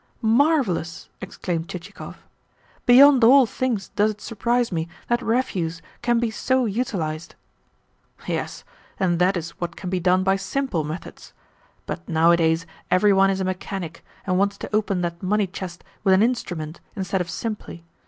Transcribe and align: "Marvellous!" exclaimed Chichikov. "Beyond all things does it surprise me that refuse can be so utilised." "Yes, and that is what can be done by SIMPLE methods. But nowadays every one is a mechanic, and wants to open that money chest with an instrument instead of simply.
"Marvellous!" 0.23 1.09
exclaimed 1.21 1.69
Chichikov. 1.69 2.17
"Beyond 2.87 3.23
all 3.23 3.45
things 3.45 3.89
does 3.89 4.09
it 4.09 4.19
surprise 4.19 4.71
me 4.71 4.87
that 5.09 5.21
refuse 5.21 5.83
can 6.01 6.17
be 6.17 6.31
so 6.31 6.65
utilised." 6.65 7.35
"Yes, 8.25 8.63
and 8.99 9.19
that 9.19 9.37
is 9.37 9.51
what 9.61 9.75
can 9.75 9.91
be 9.91 9.99
done 9.99 10.23
by 10.23 10.37
SIMPLE 10.37 10.83
methods. 10.85 11.33
But 11.85 12.09
nowadays 12.09 12.65
every 12.89 13.13
one 13.13 13.29
is 13.29 13.41
a 13.41 13.45
mechanic, 13.45 14.03
and 14.25 14.39
wants 14.39 14.57
to 14.57 14.75
open 14.75 15.01
that 15.01 15.21
money 15.21 15.45
chest 15.45 15.83
with 16.03 16.15
an 16.15 16.23
instrument 16.23 16.79
instead 16.95 17.21
of 17.21 17.29
simply. 17.29 17.83